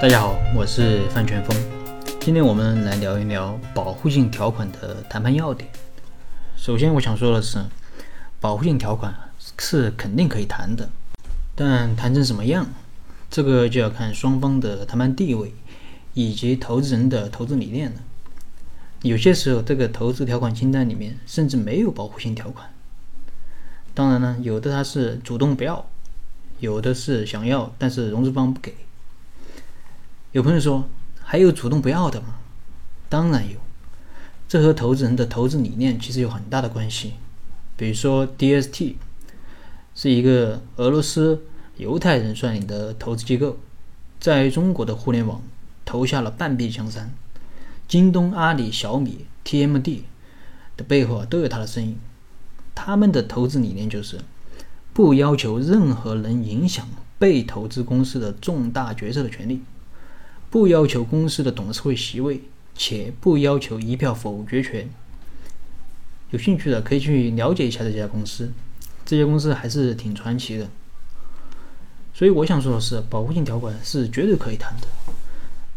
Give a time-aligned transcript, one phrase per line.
[0.00, 1.54] 大家好，我是范全峰。
[2.20, 5.70] 今天我们来聊一聊保护性条款的谈判要点。
[6.56, 7.62] 首先，我想说的是，
[8.40, 9.14] 保护性条款
[9.58, 10.88] 是肯定可以谈的，
[11.54, 12.66] 但谈成什么样，
[13.30, 15.52] 这个就要看双方的谈判地位
[16.14, 18.00] 以及投资人的投资理念了。
[19.02, 22.70] 有些时候，这个投资条款清单里面甚至没有保护性条款。
[23.92, 25.84] 当然呢，有的他是主动不要，
[26.58, 28.74] 有的是想要，但是融资方不给。
[30.32, 30.88] 有朋友说，
[31.20, 32.36] 还有主动不要的吗？
[33.08, 33.58] 当然有，
[34.46, 37.14] 这和投资人的投资理念其实有很大的关系。
[37.76, 38.94] 比如说，DST
[39.96, 41.42] 是一个俄罗斯
[41.78, 43.56] 犹太人率领的投资机构，
[44.20, 45.42] 在中国的互联网
[45.84, 47.12] 投下了半壁江山。
[47.88, 50.02] 京东、阿里、小米、TMD
[50.76, 51.98] 的背后啊，都有他的身影。
[52.72, 54.20] 他们的投资理念就是
[54.92, 56.86] 不要求任何人影响
[57.18, 59.62] 被投资公司的重大决策的权利，
[60.50, 62.42] 不要求公司的董事会席位，
[62.74, 64.90] 且不要求一票否决权。
[66.30, 68.52] 有兴趣的可以去了解一下这家公司，
[69.06, 70.68] 这家公司还是挺传奇的。
[72.12, 74.88] 所以我想说的是，保护性条款是绝对可以谈的。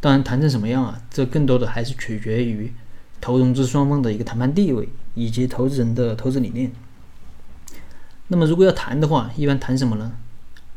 [0.00, 2.72] 当然，谈成什么样啊，这更多的还是取决于
[3.20, 6.72] 投融资双方的一个谈判地位以及投资人的投资理念。
[8.28, 10.12] 那么，如果要谈的话，一般谈什么呢？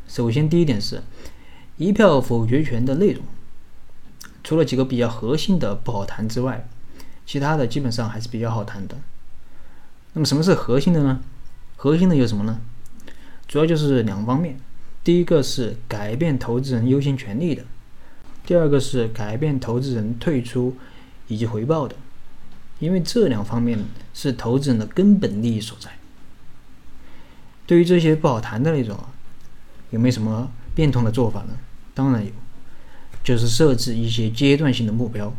[0.08, 1.02] 首先，第一点是
[1.78, 3.24] 一票否决权的内容，
[4.46, 6.68] 除了几个比较核心的不好谈之外，
[7.26, 8.96] 其他的基本上还是比较好谈的。
[10.14, 11.20] 那么，什么是核心的呢？
[11.76, 12.62] 核心的有什么呢？
[13.48, 14.60] 主要就是两方面：
[15.04, 17.64] 第一个是改变投资人优先权利的；
[18.46, 20.78] 第二个是改变投资人退出
[21.28, 21.96] 以及回报的。
[22.78, 23.80] 因为这两方面
[24.14, 25.90] 是投资人的根本利益所在。
[27.66, 28.96] 对于这些不好谈的那种，
[29.90, 31.58] 有没有什么变通的做法呢？
[31.96, 32.32] 当然有，
[33.26, 35.36] 就是设置一些阶段性的目标，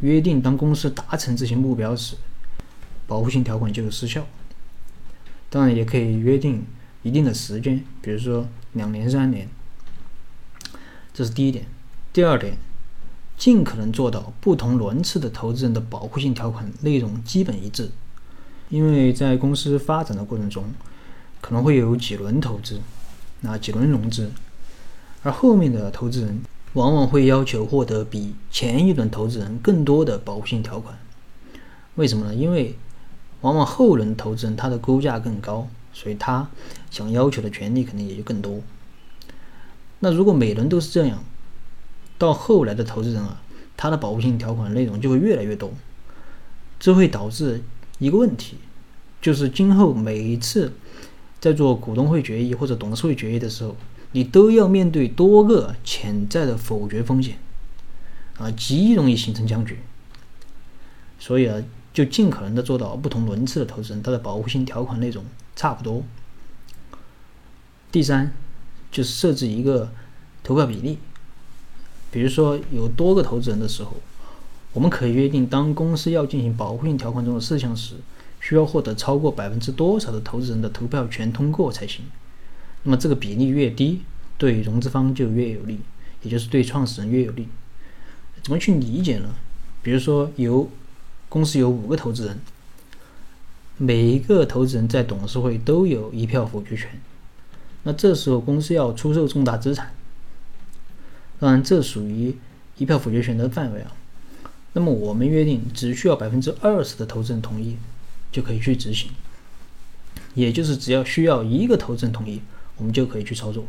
[0.00, 2.16] 约定当公司达成这些目标时，
[3.06, 4.24] 保护性条款就有失效。
[5.50, 6.64] 当然也可以约定
[7.02, 9.48] 一定的时间，比如说两年、三年。
[11.12, 11.66] 这是第一点。
[12.12, 12.56] 第二点，
[13.36, 17.90] 尽可能做到不同轮次的投资人的保护性条款内容基本一致，
[18.68, 20.64] 因为在公司发展的过程中。
[21.40, 22.80] 可能会有几轮投资，
[23.42, 24.32] 那几轮融资，
[25.22, 26.42] 而后面的投资人
[26.74, 30.98] 往往会要求获得比前一轮投资人更多的保护性条款。
[31.94, 32.34] 为什么呢？
[32.34, 32.76] 因为
[33.40, 36.50] 往往后轮投资人他的估价更高，所以他
[36.90, 38.60] 想要求的权利肯定也就更多。
[40.00, 41.24] 那如果每轮都是这样，
[42.18, 43.42] 到后来的投资人啊，
[43.76, 45.72] 他的保护性条款内容就会越来越多，
[46.78, 47.62] 这会导致
[47.98, 48.58] 一个问题，
[49.20, 50.72] 就是今后每一次。
[51.40, 53.76] 在做股东会决议或者董事会决议的时候，
[54.12, 57.38] 你都要面对多个潜在的否决风险，
[58.38, 59.78] 啊，极容易形成僵局。
[61.18, 65.24] 所以啊，就尽可能的做到不同轮次的投资人，他的保护性条款内容
[65.54, 66.02] 差不多。
[67.90, 68.32] 第三，
[68.90, 69.90] 就是设置一个
[70.42, 70.98] 投票比例，
[72.10, 73.94] 比如说有多个投资人的时候，
[74.72, 77.96] 我们可以约定，当公司要进行保护性条款中的事项时。
[78.40, 82.04] 需要获得超过百分之多少的投资人的投票权通过才行。
[82.88, 84.00] 那么这个比例越低，
[84.38, 85.78] 对融资方就越有利，
[86.22, 87.46] 也就是对创始人越有利。
[88.42, 89.28] 怎么去理解呢？
[89.82, 90.70] 比如说，有
[91.28, 92.40] 公司有五个投资人，
[93.76, 96.98] 每一个投资人在董事会都有一票否决权。
[97.82, 99.92] 那这时候公司要出售重大资产，
[101.38, 102.34] 当然这属于
[102.78, 103.92] 一票否决权的范围啊。
[104.72, 107.76] 那么我们约定只需要百分之二十的投资人同意。
[108.30, 109.10] 就可以去执行，
[110.34, 112.42] 也就是只要需要一个投资人同意，
[112.78, 113.66] 我们就可以去操作。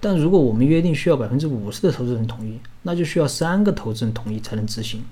[0.00, 5.04] 但如果我们约定需要百分之五十的投资人同意，那就需要三个投资人同意才能执行。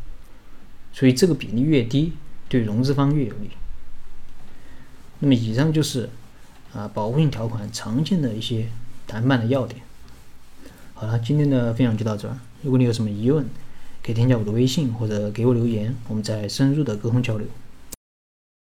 [0.93, 2.15] 所以这个比例越低，
[2.49, 3.51] 对融资方越有利。
[5.21, 6.09] 那么以上就是
[6.73, 8.67] 啊保护性条款常见的一些
[9.07, 9.81] 谈判的要点。
[10.95, 12.37] 好了，今天的分享就到这儿。
[12.63, 13.47] 如果你有什么疑问，
[14.03, 17.47] 可以添加我的微信或者给我留言，我们再深入的沟通交流。